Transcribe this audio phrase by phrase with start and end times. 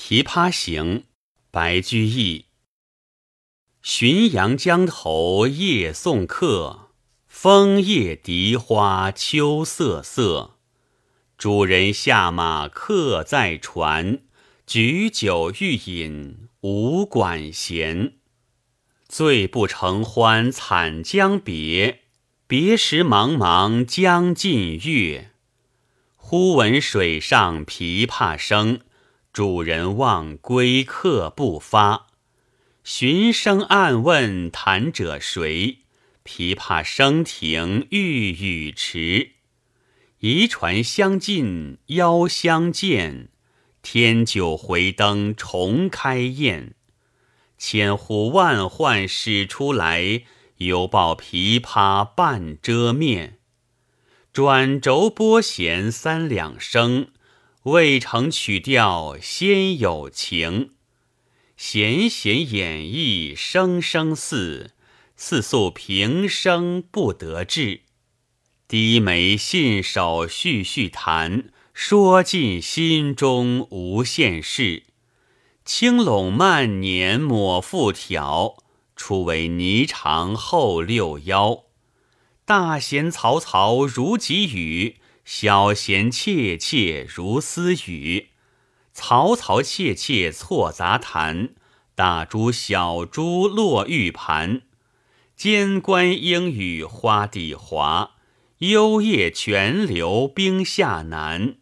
[0.00, 1.04] 琵琶行，
[1.50, 2.46] 白居易。
[3.82, 6.92] 浔阳江头夜送客，
[7.26, 10.54] 枫叶荻花秋瑟瑟。
[11.36, 14.20] 主人下马客在船，
[14.66, 18.14] 举酒欲饮无管弦。
[19.08, 22.02] 醉不成欢惨将别，
[22.46, 25.32] 别时茫茫江浸月。
[26.16, 28.80] 忽闻水上琵琶声。
[29.38, 32.08] 主人忘归客不发，
[32.82, 35.78] 寻声暗问弹者谁？
[36.24, 39.34] 琵琶声停欲语迟。
[40.18, 43.28] 移船相近邀相见，
[43.80, 46.74] 添酒回灯重开宴。
[47.56, 50.24] 千呼万唤始出来，
[50.56, 53.38] 犹抱琵琶半遮面。
[54.32, 57.12] 转轴拨弦三两声。
[57.70, 60.70] 未成曲调先有情，
[61.56, 64.72] 弦弦掩抑声声似，
[65.16, 67.82] 似诉平生不得志。
[68.66, 74.84] 低眉信手续续弹，说尽心中无限事。
[75.64, 78.56] 轻拢慢捻抹复挑，
[78.96, 81.64] 初为霓裳后六幺。
[82.46, 84.96] 大弦嘈嘈如急雨。
[85.30, 88.28] 小弦切切如私语，
[88.94, 91.50] 嘈嘈切切错杂弹，
[91.94, 94.62] 大珠小珠落玉盘。
[95.36, 98.12] 间关莺语花底滑，
[98.60, 101.58] 幽夜泉流冰下难。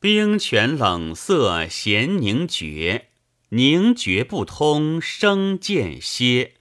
[0.00, 3.10] 冰泉冷涩弦凝绝，
[3.50, 6.54] 凝绝不通声渐歇。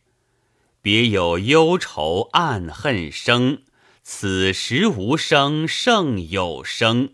[0.84, 3.64] 别有忧愁暗恨生。
[4.14, 7.14] 此时无声胜有声，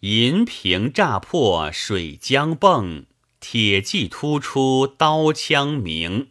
[0.00, 3.06] 银瓶乍破水浆迸，
[3.40, 6.28] 铁骑突出刀枪鸣。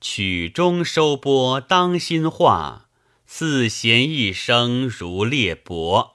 [0.00, 2.88] 曲终收拨当心画，
[3.26, 6.12] 四弦一声如裂帛。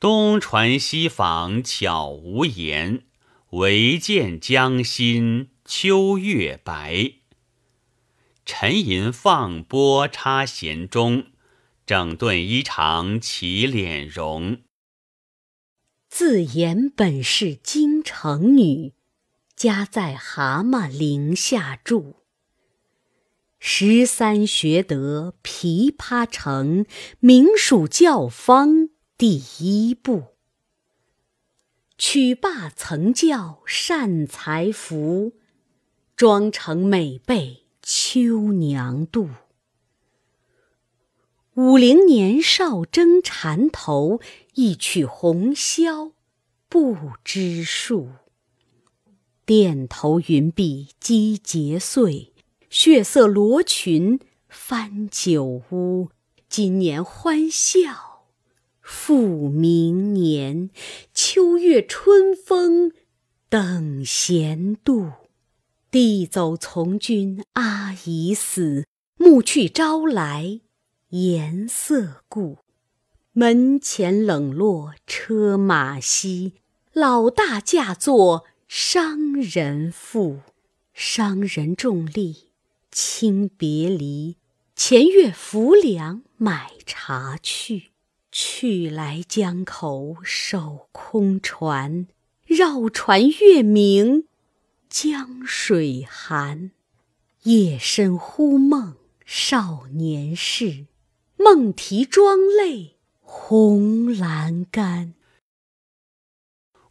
[0.00, 3.04] 东传西访悄无言，
[3.50, 7.12] 唯见江心秋月白。
[8.44, 11.26] 沉吟放拨插弦中。
[11.84, 14.62] 整顿衣裳起敛容。
[16.08, 18.92] 自言本是京城女，
[19.56, 22.16] 家在蛤蟆陵下住。
[23.58, 26.84] 十三学得琵琶成，
[27.20, 30.34] 名属教坊第一部。
[31.96, 35.34] 曲罢曾教善才服，
[36.16, 39.28] 妆成每被秋娘妒。
[41.54, 44.20] 五陵年少争缠头，
[44.54, 46.12] 一曲红绡
[46.70, 48.08] 不知数。
[49.44, 52.32] 钿头云鬓击节碎，
[52.70, 54.18] 血色罗裙
[54.48, 56.08] 翻酒污。
[56.48, 58.28] 今年欢笑
[58.80, 60.70] 复明年，
[61.12, 62.92] 秋月春风
[63.50, 65.10] 等闲度。
[65.90, 68.86] 弟走从军阿姨死，
[69.18, 70.62] 暮去朝来。
[71.12, 72.60] 颜色故，
[73.32, 76.54] 门前冷落车马稀。
[76.94, 80.40] 老大嫁作商人妇，
[80.94, 82.48] 商人重利
[82.90, 84.38] 轻别离。
[84.74, 87.90] 前月浮梁买茶去，
[88.30, 92.06] 去来江口守空船。
[92.46, 94.28] 绕船月明，
[94.88, 96.70] 江水寒。
[97.42, 98.96] 夜深忽梦
[99.26, 100.86] 少年事。
[101.42, 105.14] 梦啼妆泪红阑干。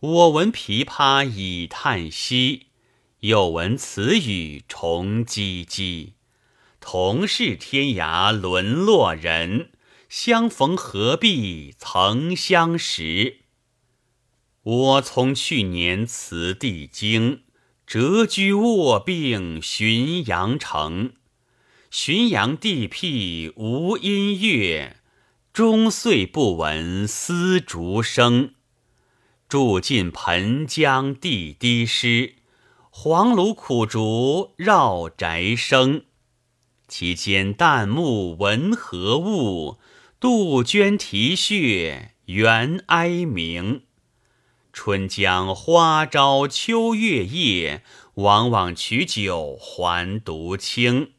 [0.02, 2.68] 我闻琵琶已叹息，
[3.20, 6.16] 又闻此语重唧唧。
[6.82, 9.72] 同是天涯沦落人，
[10.10, 13.38] 相逢何必曾相识。
[14.64, 17.44] 我从去年辞帝京，
[17.88, 21.14] 谪居卧病浔阳城。
[21.92, 24.96] 浔阳地僻无音乐，
[25.52, 28.54] 终岁不闻丝竹声。
[29.50, 32.36] 住近湓江地低湿，
[32.90, 36.06] 黄芦苦竹绕宅生。
[36.88, 39.78] 其间旦暮闻何物？
[40.18, 43.84] 杜鹃啼血猿哀鸣。
[44.72, 47.84] 春江花朝秋月夜，
[48.14, 51.12] 往往取酒还独倾。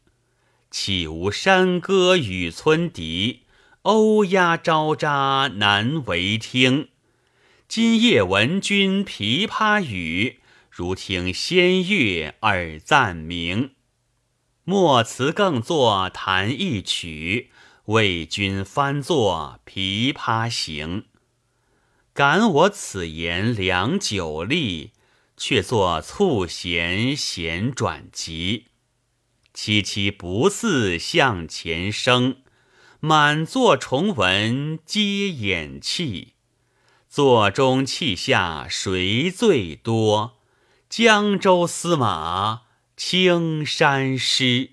[0.72, 3.42] 岂无山歌与村笛，
[3.82, 6.88] 欧鸦招札难为听。
[7.68, 10.40] 今夜闻君琵琶语，
[10.70, 13.72] 如听仙乐耳暂明。
[14.64, 17.50] 莫辞更作弹一曲，
[17.84, 21.02] 为君翻作《琵琶行》。
[22.14, 24.92] 感我此言良久立，
[25.36, 28.68] 却作促弦弦转急。
[29.54, 32.42] 凄凄不似向前声，
[33.00, 36.34] 满座重闻皆掩泣。
[37.08, 40.38] 座中泣下谁最多？
[40.88, 42.62] 江州司马。
[42.94, 44.72] 青衫湿，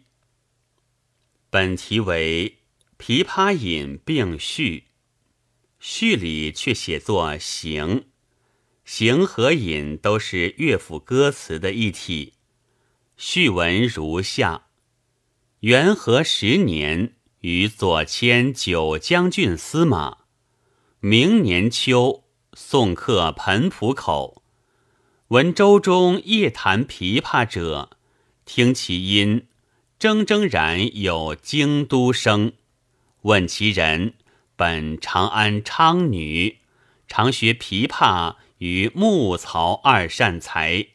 [1.50, 2.60] 本题为
[3.04, 4.90] 《琵琶引》并序，
[5.80, 8.06] 序里却写作“行
[8.86, 12.34] ”，“行”和“引”都是乐府歌词的一体。
[13.18, 14.68] 序文如下：
[15.62, 20.20] 元和十年，与左迁九江郡司马。
[21.02, 22.24] 明年秋，
[22.54, 24.42] 送客彭浦口，
[25.28, 27.90] 闻舟中夜弹琵琶者。
[28.46, 29.48] 听其音，
[30.00, 32.54] 铮铮然有京都声。
[33.24, 34.14] 问其人，
[34.56, 36.60] 本长安昌女，
[37.06, 40.88] 常学琵琶于木曹二善才。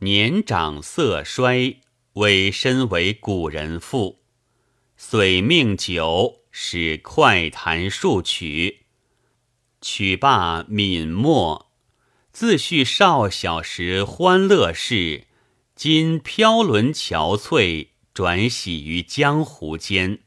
[0.00, 1.76] 年长色衰，
[2.16, 4.22] 委身为古人妇。
[4.96, 8.86] 遂命酒，使快弹数曲。
[9.82, 11.66] 曲罢泯没，
[12.32, 15.26] 自叙少小时欢乐事。
[15.74, 20.20] 今飘沦憔悴，转徙于江湖间。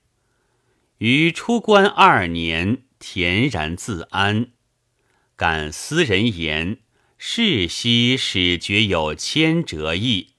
[0.99, 4.51] 于出关二年，恬然自安。
[5.35, 6.81] 感斯人言，
[7.17, 10.35] 世夕始觉有千折意。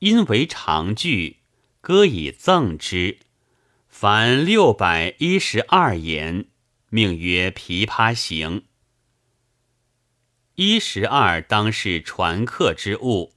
[0.00, 1.40] 因为长句，
[1.82, 3.18] 歌以赠之。
[3.86, 6.46] 凡六百一十二言，
[6.88, 8.60] 命曰《琵琶行》。
[10.54, 13.34] 一十二当是传客之物。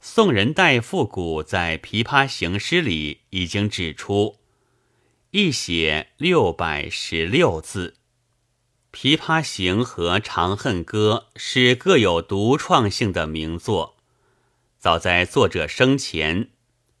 [0.00, 4.38] 宋人戴复古在《琵琶行》诗里已经指出，
[5.32, 7.96] 一写六百十六字，
[8.98, 13.97] 《琵琶行》和《长恨歌》是各有独创性的名作。
[14.78, 16.50] 早在作者生前，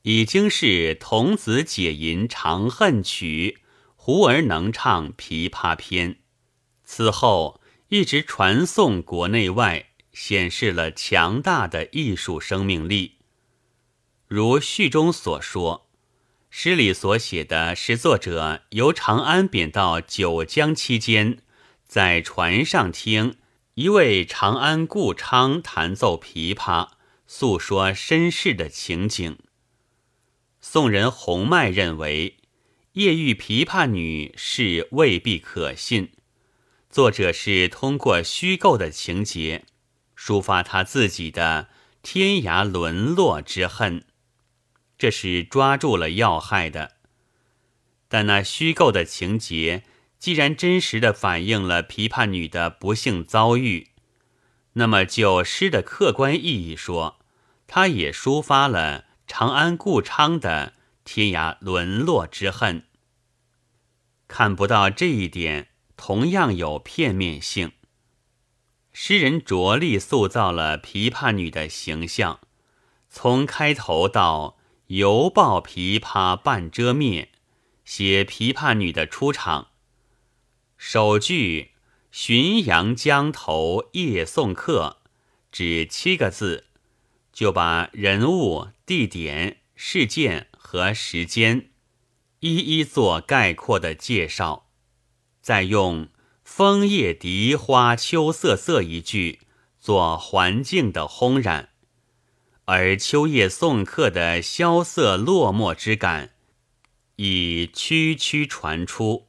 [0.02, 3.58] 已经是童子解吟《长恨曲》，
[3.96, 6.14] 胡儿能唱《琵琶篇》，
[6.84, 9.86] 此后一直传颂国内外。
[10.10, 13.18] 显示了强大的艺术生命力。
[14.26, 15.88] 如序中所说，
[16.50, 21.38] 诗里所写的是作者由长安贬到九江期间，
[21.86, 23.36] 在船上听
[23.74, 26.88] 一位长安顾昌弹奏琵琶，
[27.30, 29.36] 诉说身世的情景。
[30.62, 32.38] 宋人洪迈认为，
[32.94, 36.10] 夜遇琵琶女是未必可信，
[36.88, 39.66] 作者是通过虚构的情节。
[40.16, 41.68] 抒发他自己的
[42.02, 44.04] 天涯沦落之恨，
[44.96, 46.96] 这是抓住了要害的。
[48.08, 49.84] 但那虚构的情节
[50.18, 53.88] 既然真实的反映了琵琶女的不幸遭遇，
[54.72, 57.17] 那么就诗的客观意义说，
[57.68, 60.72] 他也抒发了长安顾昌的
[61.04, 62.82] 天涯沦落之恨。
[64.26, 67.72] 看不到这一点，同样有片面性。
[68.92, 72.40] 诗人着力塑造了琵琶女的形象，
[73.08, 74.58] 从开头到
[74.88, 77.28] “犹抱琵琶半遮面”，
[77.84, 79.68] 写琵琶女的出场。
[80.76, 81.72] 首句
[82.12, 84.98] “浔阳江头夜送客”，
[85.52, 86.67] 只七个字，
[87.38, 91.70] 就把人物、地点、事件和时间
[92.40, 94.66] 一一做概括的介绍，
[95.40, 96.08] 再用。
[96.42, 99.42] 枫叶荻花秋瑟瑟一句，
[99.78, 101.68] 做环境的烘染；
[102.64, 106.32] 而秋夜送客的萧瑟落寞之感，
[107.14, 109.28] 已区区传出。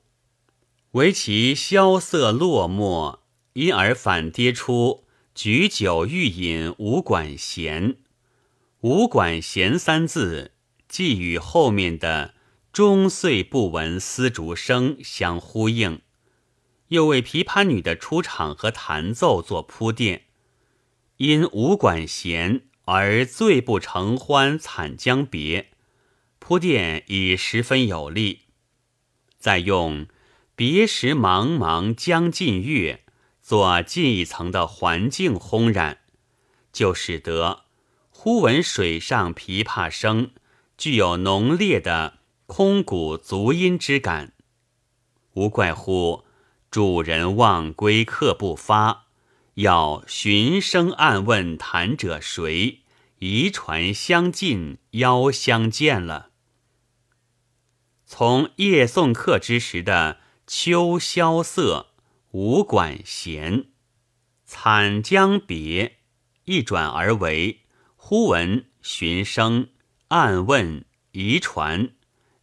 [0.94, 3.20] 唯其萧瑟落寞，
[3.54, 5.04] 因而反跌出
[5.42, 7.96] 举酒欲饮无管弦。
[8.82, 10.52] 无管弦三字，
[10.90, 12.34] 既与后面的
[12.74, 16.02] 终岁不闻丝竹声相呼应。
[16.90, 20.24] 又为琵琶女的出场和弹奏做铺垫，
[21.16, 25.70] 因无管弦而醉不成欢惨将别，
[26.40, 28.42] 铺垫已十分有力。
[29.38, 30.06] 再用
[30.58, 33.06] 别时茫茫江浸月
[33.50, 36.02] 做进一层的环境烘染，
[36.72, 37.64] 就使得
[38.12, 40.30] 忽闻水上琵琶声
[40.78, 44.34] 具有浓烈的空谷足音之感。
[45.34, 46.26] 无怪乎。
[46.70, 49.08] 主人忘归客不发，
[49.56, 52.82] 要循声暗问弹者谁？
[53.18, 56.30] 遗传相近，邀相见了。
[58.06, 61.88] 从夜送客之时的秋萧瑟，
[62.32, 63.66] 无管弦，
[64.46, 65.98] 惨将别，
[66.46, 67.62] 一转而为
[67.96, 69.70] 忽闻寻声
[70.10, 71.90] 暗问遗传，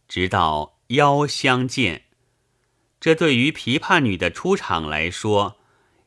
[0.07, 2.03] 直到邀相见。
[2.99, 5.57] 这对于琵琶女的出场来说，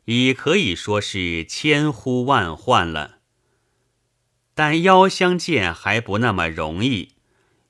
[0.05, 3.21] 已可以说是千呼万唤了。
[4.55, 7.15] 但邀相见还不那么容易，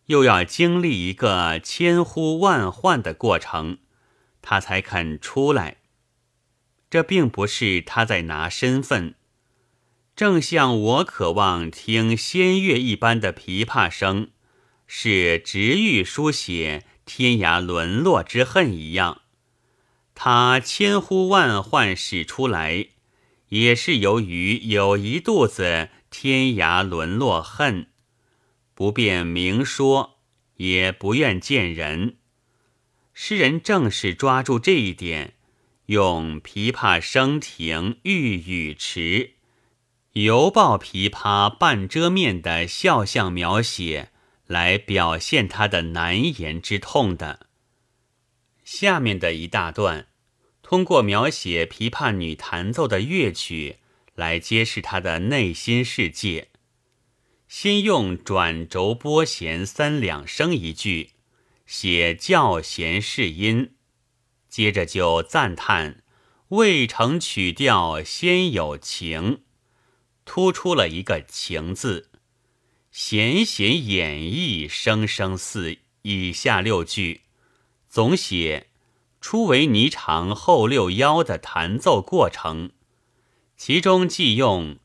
[0.07, 3.79] 又要经历一个千呼万唤的过程，
[4.43, 5.77] 他才肯出来。
[6.91, 9.15] 这并不是他在拿身份，
[10.17, 14.31] 正像我渴望听仙乐一般的琵琶声，
[14.87, 19.23] 是直欲书写天涯沦落之恨一样。
[20.15, 22.89] 他千呼万唤使出来，
[23.49, 25.89] 也是由于有一肚子。
[26.11, 27.87] 天涯沦落恨，
[28.75, 30.19] 不便明说，
[30.57, 32.17] 也不愿见人。
[33.15, 35.35] 诗人正是抓住这一点，
[35.91, 39.33] 用琵琶声停欲语迟，
[40.13, 44.11] 犹抱琵琶半遮面的肖像描写，
[44.47, 47.49] 来表现他的难言之痛的。
[48.63, 50.07] 下面的一大段，
[50.63, 53.79] 通过描写琵琶女弹奏的乐曲。
[54.15, 56.49] 来揭示他的内心世界。
[57.49, 61.13] 先用转轴拨弦三两声一句，
[61.65, 63.73] 写教弦试音，
[64.51, 66.03] 接着就赞叹
[66.49, 69.45] 未成曲调先有情，
[70.27, 72.11] 突出了一个情字。
[72.91, 75.79] 弦弦演绎声声似。
[76.03, 77.25] 以下六句
[77.87, 78.69] 总写
[79.21, 82.71] 初为霓裳后六幺的弹奏过程。
[83.55, 84.79] 其中既用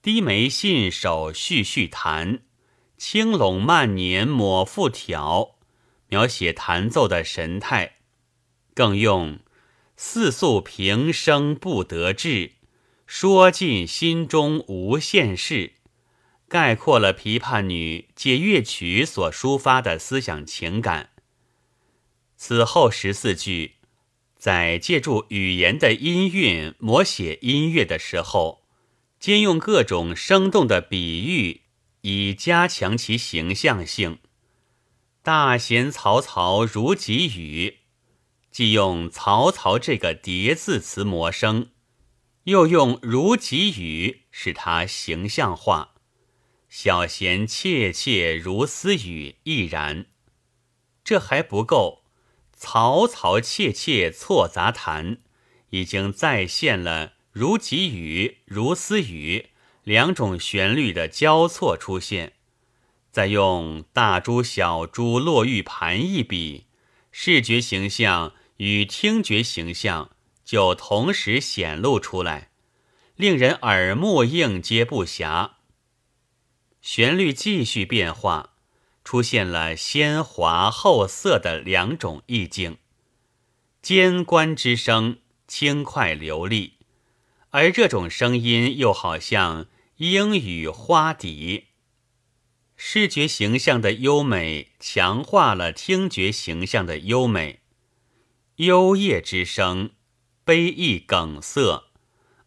[0.00, 2.42] 低眉信手续续弹，
[2.96, 5.56] 轻拢慢捻抹复挑，
[6.06, 7.94] 描写弹奏的神态；
[8.74, 9.38] 更用
[9.96, 12.52] 四诉平生不得志，
[13.06, 15.72] 说尽心中无限事，
[16.48, 21.10] 概括了琵琶女借乐曲所抒发的思想情感。
[22.36, 23.76] 此后十四句。
[24.38, 28.62] 在借助语言的音韵摹写音乐的时候，
[29.18, 31.60] 兼用各种生动的比喻，
[32.00, 34.18] 以加强其形象性。
[35.22, 37.79] 大贤曹操如急雨，
[38.50, 41.70] 既用曹操这个叠字词模声，
[42.44, 45.94] 又用如己语使它形象化。
[46.68, 50.06] 小贤切切如私语亦然。
[51.02, 52.04] 这还不够。
[52.58, 55.18] 嘈嘈切切错杂弹，
[55.70, 59.48] 已经再现了如己语、如私语
[59.82, 62.34] 两种旋律的交错出现。
[63.10, 66.66] 再用大珠小珠落玉盘一比，
[67.10, 70.10] 视觉形象与听觉形象
[70.44, 72.50] 就同时显露出来，
[73.16, 75.52] 令人耳目应接不暇。
[76.82, 78.54] 旋律继续变化。
[79.02, 82.76] 出现了先滑后涩的两种意境，
[83.80, 86.74] 间关之声轻快流利，
[87.48, 91.68] 而这种声音又好像莺语花笛。
[92.76, 97.59] 视觉形象的优美强化了听觉形象的优美，
[98.60, 99.92] 幽咽之声，
[100.44, 101.84] 悲意梗塞，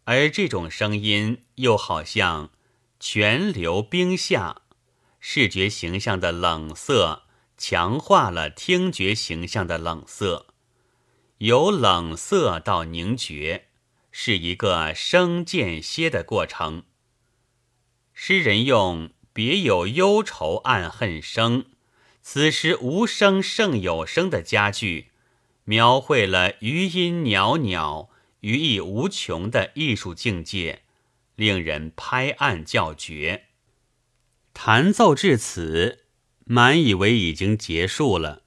[0.03, 2.51] 而这种声音又好像
[2.99, 4.61] 泉流冰下。
[5.19, 7.23] 视觉形象的冷色
[7.57, 10.53] 强化了听觉形象的冷色，
[11.39, 13.69] 由冷色到凝绝，
[14.11, 16.83] 是一个生间歇的过程。
[18.13, 21.65] 诗人用“别有忧愁暗恨生，
[22.21, 25.07] 此时无声胜有声”的佳句，
[25.65, 28.09] 描绘了余音袅袅、
[28.41, 30.81] 余意无穷的艺术境界，
[31.35, 33.45] 令人拍案叫绝。
[34.53, 36.05] 弹奏至此，
[36.45, 38.43] 满以为已经结束了，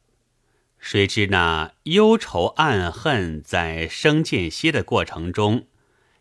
[0.78, 5.66] 谁知那忧愁暗恨在生间歇的过程中，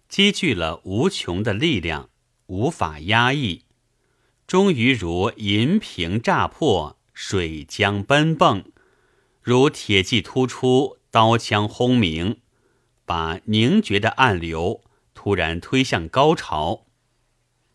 [0.08, 2.10] 积聚了无穷的力量，
[2.48, 3.66] 无法压抑，
[4.48, 8.64] 终于如银瓶炸破，水浆奔迸，
[9.46, 12.40] 如铁骑突出，刀枪轰鸣，
[13.06, 14.82] 把凝绝的暗流
[15.14, 16.88] 突然推向高潮，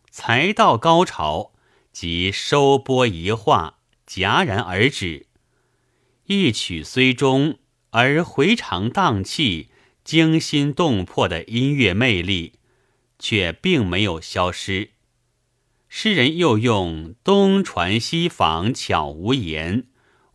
[0.09, 1.53] 才到高潮。
[1.93, 5.27] 即收拨一画，戛然而止。
[6.25, 7.57] 一曲虽终，
[7.91, 9.69] 而回肠荡气、
[10.03, 12.59] 惊心动魄的音乐魅力，
[13.17, 14.89] 却并没有消失。
[15.87, 19.87] 诗人又用“东船西舫巧无言，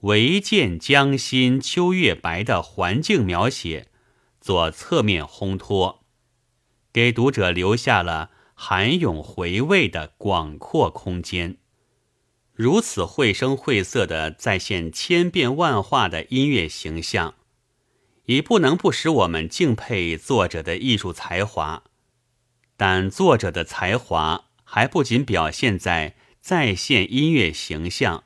[0.06, 3.88] 唯见江心秋月白”的环境描写，
[4.40, 6.04] 做侧面烘托，
[6.92, 11.56] 给读者留下了含咏回味的广阔空间。
[12.52, 17.34] 如此绘声绘色的再现千变万化的音乐形象，
[18.26, 21.82] 已不能不使我们敬佩作者的艺术才华。
[22.76, 24.44] 但作者的才华。
[24.68, 28.24] 还不仅表现在再现音乐形象，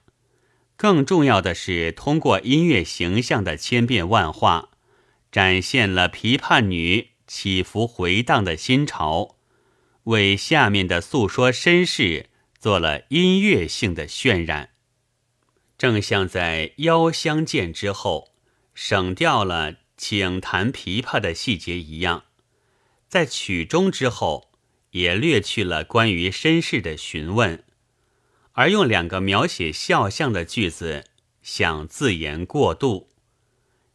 [0.81, 4.71] 更重要的是通过音乐形象的千变万化，
[5.31, 9.37] 展现了琵琶女起伏回荡的心潮，
[10.05, 14.71] 为下面的诉说身世做了音乐性的渲染。
[15.77, 18.33] 正像在《邀相见》之后
[18.73, 22.25] 省掉了请弹琵琶的细节一样，
[23.07, 24.49] 在曲终之后。
[24.93, 27.63] 也略去了关于身世的询问，
[28.61, 31.07] 而用两个描写肖像的句子，
[31.41, 33.09] 想自言过度、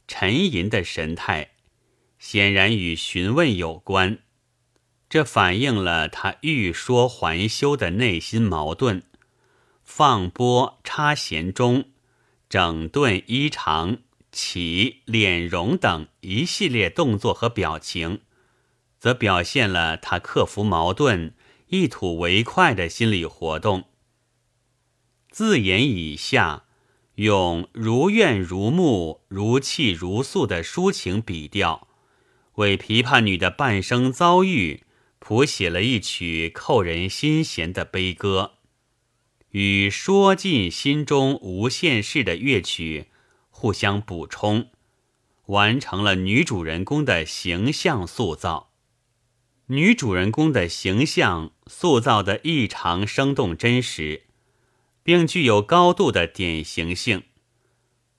[0.07, 1.51] 沉吟的神态，
[2.17, 4.17] 显然与询问有关。
[5.07, 9.03] 这反映了他欲说还休的内心矛盾。
[9.83, 11.91] 放拨、插弦中、
[12.49, 13.99] 整顿衣裳、
[14.31, 18.21] 起、敛容等一系列动作和表情。
[18.97, 21.35] 则表现了他克服矛盾、
[21.67, 23.83] 一吐为快的心理活动。
[25.35, 26.63] 自言以下，
[27.15, 31.89] 用如怨如慕、如泣如诉的抒情笔调，
[32.53, 34.85] 为琵琶女的半生遭遇
[35.19, 38.53] 谱写了一曲扣人心弦的悲歌，
[39.49, 43.07] 与说尽心中无限事的乐曲
[43.49, 44.69] 互相补充，
[45.47, 48.71] 完成了女主人公的形象塑造。
[49.65, 54.24] 女主人公的形象塑造的异常生动真实，
[55.05, 57.21] 并具有高度的典型性。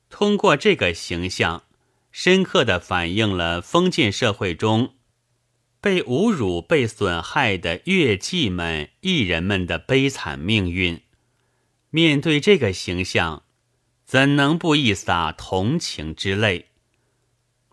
[0.09, 1.65] 通过这个形象，
[2.13, 4.95] 深刻的反映了封建社会中
[5.81, 11.03] 被侮辱、被损害的乐伎们、艺人们的悲惨命运。
[11.91, 13.43] 面对这个形象，
[14.05, 16.67] 怎能不一洒同情之泪？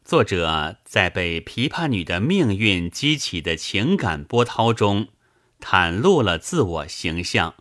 [0.03, 5.09] 作者在被琵琶女的命运激起的情感波涛中，
[5.59, 7.53] 袒露了自我形象。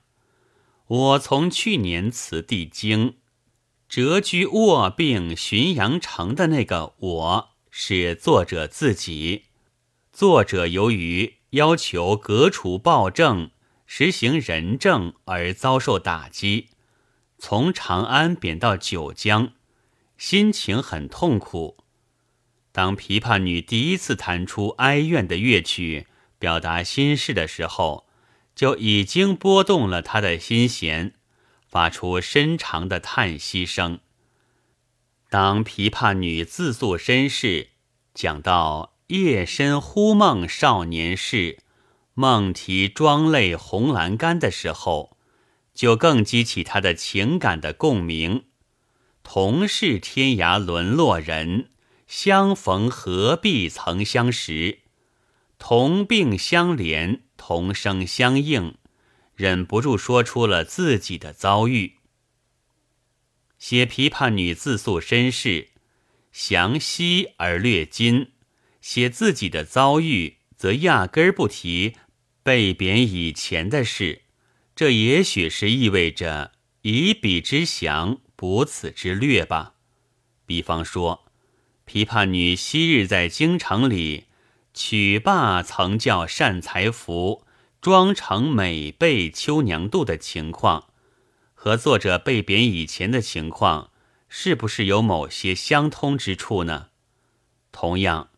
[0.88, 3.14] 我从去年辞帝京，
[3.88, 9.44] 谪居卧病浔阳城的那个我，是作者自己。
[10.12, 13.50] 作者由于要求革除暴政、
[13.86, 16.68] 实行仁政而遭受打击，
[17.38, 19.52] 从长安贬到九江，
[20.18, 21.78] 心情很痛苦。
[22.72, 26.06] 当琵琶女第一次弹出哀怨的乐曲，
[26.38, 28.06] 表达心事的时候，
[28.54, 31.14] 就已经拨动了他的心弦，
[31.66, 34.00] 发出深长的叹息声。
[35.28, 37.68] 当琵琶女自诉身世，
[38.14, 41.58] 讲到夜深忽梦少年事，
[42.14, 45.16] 梦啼妆泪红阑干的时候，
[45.74, 48.44] 就更激起他的情感的共鸣。
[49.22, 51.68] 同是天涯沦落人。
[52.08, 54.80] 相逢何必曾相识，
[55.58, 57.20] 同病相怜，
[57.52, 58.76] 同声相应，
[59.34, 61.96] 忍不住说出了自己的遭遇。
[63.58, 65.68] 写琵琶女自诉身世，
[66.32, 68.30] 详细而略今；
[68.80, 71.96] 写自己的遭遇，则压根儿不提
[72.42, 74.22] 被贬以前的事。
[74.74, 79.74] 这也许是意味着以彼之详，补此之略吧。
[80.46, 81.26] 比方说。
[81.84, 84.24] 琵琶女昔日在京城里，
[84.74, 87.44] 曲罢曾叫善才服，
[87.80, 90.88] 妆成美被秋娘妒的情况，
[91.54, 93.90] 和作者被贬以前的情况，
[94.28, 96.88] 是不是有某些相通之处呢？
[97.70, 98.30] 同样，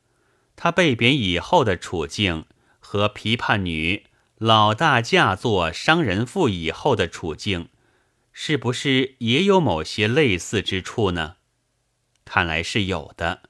[0.57, 2.47] 他被贬以后的处境，
[2.81, 4.05] 和琵琶女
[4.39, 7.69] 老大嫁作商人妇以后的处境，
[8.33, 11.37] 是不是也有某些类似之处呢？
[12.25, 13.43] 看来是有的，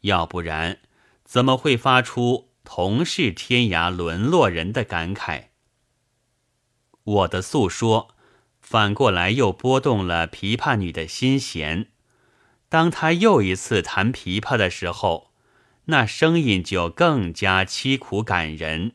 [0.00, 0.78] 要不然
[1.26, 5.46] 怎么会发出“同是天涯沦落人”的感慨？
[7.02, 8.14] 我的诉说
[8.60, 11.88] 反过来又拨动了琵琶女的心弦。
[12.68, 15.32] 当她又一次弹琵琶的时候，
[15.86, 18.92] 那声音就更加凄苦感人，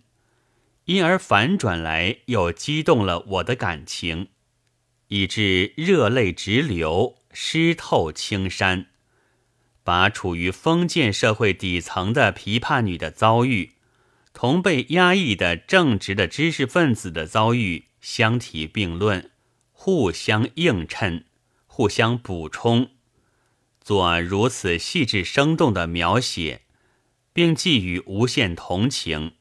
[0.86, 4.30] 因而反转来又激动了我的感情，
[5.08, 8.90] 以致热泪直流，湿透青衫。
[9.84, 13.72] 把处于封建社会底层的琵琶女的遭遇，
[14.34, 19.32] 同被压抑的正直的知识分子的遭遇相提并论，
[19.72, 21.26] 互相映衬，
[21.65, 22.91] 互相补充，
[23.82, 26.62] 做如此细致生动的描写，
[27.34, 29.34] 并寄予无限同情。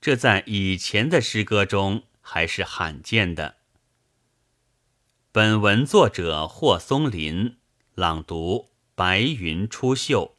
[0.00, 3.56] 这在以前的诗歌中还是罕见的。
[5.32, 7.56] 本文作者霍松林
[7.94, 10.33] 朗读：白云出岫。